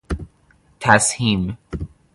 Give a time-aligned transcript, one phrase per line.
[0.79, 1.57] تسهیم